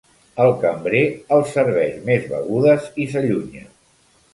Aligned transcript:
El 0.45 0.53
cambrer 0.63 1.01
els 1.37 1.53
serveix 1.59 2.03
més 2.11 2.29
begudes 2.35 2.93
i 3.07 3.11
s'allunya. 3.15 3.69